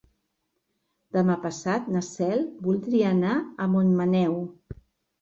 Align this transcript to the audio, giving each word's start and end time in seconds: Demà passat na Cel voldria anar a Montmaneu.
Demà 1.17 1.35
passat 1.43 1.93
na 1.97 2.03
Cel 2.09 2.43
voldria 2.71 3.13
anar 3.17 3.39
a 3.39 3.71
Montmaneu. 3.79 4.39